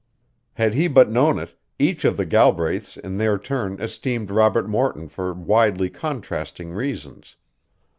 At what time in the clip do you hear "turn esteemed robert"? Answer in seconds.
3.37-4.67